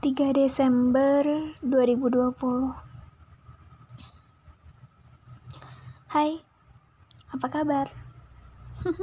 3 0.00 0.32
Desember 0.32 1.52
2020 1.60 2.72
Hai, 6.08 6.40
apa 7.28 7.46
kabar? 7.52 7.92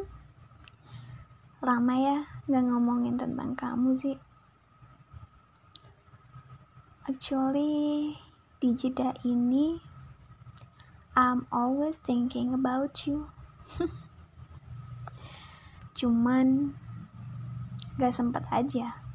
Lama 1.70 1.96
ya 2.02 2.26
gak 2.50 2.66
ngomongin 2.66 3.14
tentang 3.14 3.54
kamu 3.54 3.94
sih. 3.94 4.18
Actually, 7.06 8.18
di 8.58 8.74
jeda 8.74 9.14
ini 9.22 9.78
I'm 11.14 11.46
always 11.54 12.02
thinking 12.02 12.58
about 12.58 13.06
you. 13.06 13.30
Cuman 16.02 16.74
gak 18.02 18.18
sempet 18.18 18.50
aja 18.50 19.07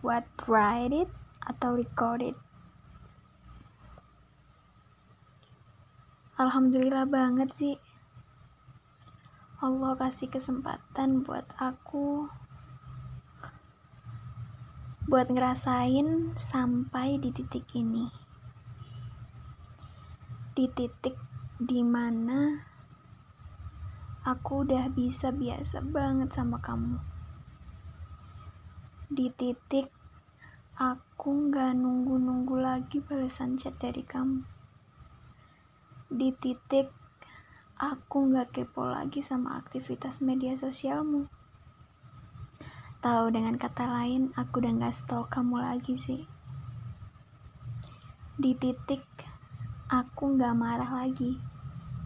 buat 0.00 0.24
write 0.48 1.04
it 1.04 1.10
atau 1.44 1.76
record 1.76 2.24
it. 2.24 2.36
Alhamdulillah 6.40 7.04
banget 7.04 7.52
sih. 7.52 7.76
Allah 9.60 9.92
kasih 9.92 10.32
kesempatan 10.32 11.20
buat 11.20 11.44
aku 11.60 12.32
buat 15.04 15.28
ngerasain 15.28 16.32
sampai 16.32 17.20
di 17.20 17.28
titik 17.28 17.68
ini. 17.76 18.08
Di 20.56 20.64
titik 20.72 21.20
di 21.60 21.84
mana 21.84 22.64
aku 24.24 24.64
udah 24.64 24.88
bisa 24.88 25.28
biasa 25.28 25.84
banget 25.84 26.32
sama 26.32 26.56
kamu 26.56 27.19
di 29.10 29.26
titik 29.26 29.90
aku 30.78 31.50
nggak 31.50 31.74
nunggu-nunggu 31.74 32.62
lagi 32.62 33.02
balasan 33.02 33.58
chat 33.58 33.74
dari 33.74 34.06
kamu. 34.06 34.46
Di 36.06 36.30
titik 36.38 36.94
aku 37.74 38.30
nggak 38.30 38.54
kepo 38.54 38.86
lagi 38.86 39.18
sama 39.18 39.58
aktivitas 39.58 40.22
media 40.22 40.54
sosialmu. 40.54 41.26
Tahu 43.02 43.34
dengan 43.34 43.58
kata 43.58 43.90
lain, 43.90 44.30
aku 44.38 44.62
udah 44.62 44.78
nggak 44.78 44.94
stalk 44.94 45.26
kamu 45.26 45.58
lagi 45.58 45.98
sih. 45.98 46.22
Di 48.38 48.54
titik 48.54 49.02
aku 49.90 50.38
nggak 50.38 50.54
marah 50.54 51.02
lagi, 51.02 51.34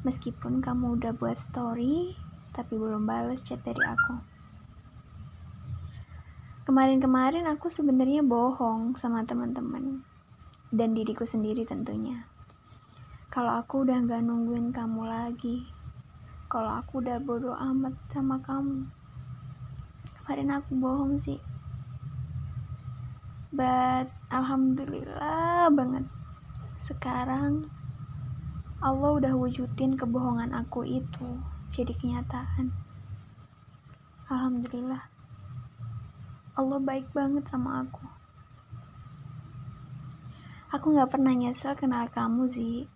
meskipun 0.08 0.64
kamu 0.64 0.96
udah 0.96 1.12
buat 1.12 1.36
story, 1.36 2.16
tapi 2.56 2.80
belum 2.80 3.04
balas 3.04 3.44
chat 3.44 3.60
dari 3.60 3.84
aku. 3.84 4.33
Kemarin-kemarin 6.64 7.44
aku 7.44 7.68
sebenarnya 7.68 8.24
bohong 8.24 8.96
sama 8.96 9.20
teman-teman 9.28 10.00
dan 10.72 10.96
diriku 10.96 11.28
sendiri 11.28 11.68
tentunya. 11.68 12.24
Kalau 13.28 13.52
aku 13.52 13.84
udah 13.84 14.00
gak 14.08 14.24
nungguin 14.24 14.72
kamu 14.72 15.04
lagi, 15.04 15.68
kalau 16.48 16.72
aku 16.72 17.04
udah 17.04 17.20
bodoh 17.20 17.52
amat 17.52 17.92
sama 18.08 18.40
kamu. 18.40 18.88
Kemarin 20.24 20.56
aku 20.56 20.70
bohong 20.72 21.20
sih. 21.20 21.36
But 23.52 24.08
alhamdulillah 24.32 25.68
banget. 25.68 26.08
Sekarang 26.80 27.68
Allah 28.80 29.10
udah 29.20 29.36
wujudin 29.36 30.00
kebohongan 30.00 30.56
aku 30.56 30.88
itu 30.88 31.44
jadi 31.68 31.92
kenyataan. 31.92 32.72
Alhamdulillah. 34.32 35.12
Allah 36.54 36.78
baik 36.78 37.10
banget 37.10 37.50
sama 37.50 37.82
aku. 37.82 38.06
Aku 40.70 40.94
gak 40.94 41.10
pernah 41.10 41.34
nyesel 41.34 41.74
kenal 41.74 42.06
kamu 42.06 42.46
sih. 42.46 42.86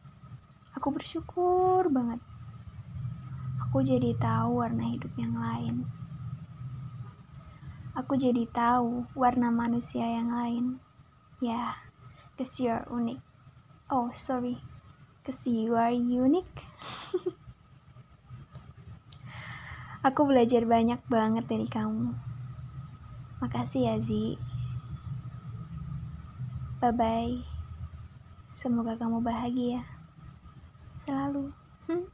Aku 0.79 0.95
bersyukur 0.95 1.91
banget. 1.91 2.23
Aku 3.67 3.83
jadi 3.83 4.15
tahu 4.15 4.63
warna 4.63 4.87
hidup 4.87 5.11
yang 5.19 5.35
lain. 5.35 5.91
Aku 7.99 8.15
jadi 8.15 8.47
tahu 8.47 9.11
warna 9.19 9.51
manusia 9.51 10.07
yang 10.07 10.31
lain. 10.31 10.79
Ya, 11.43 11.83
cause 12.39 12.63
you 12.63 12.71
are 12.71 12.87
unique. 12.87 13.27
Oh, 13.91 14.15
sorry. 14.15 14.63
Cause 15.27 15.51
you 15.51 15.75
are 15.75 15.91
unique. 15.91 16.63
Aku 20.07 20.31
belajar 20.31 20.63
banyak 20.63 21.03
banget 21.11 21.51
dari 21.51 21.67
kamu. 21.67 22.38
Makasih 23.39 23.87
ya 23.87 23.97
Zi. 24.03 24.35
Bye 26.83 26.95
bye. 26.95 27.39
Semoga 28.59 28.99
kamu 28.99 29.23
bahagia 29.23 29.87
selalu. 31.07 31.55
Hmm? 31.87 32.05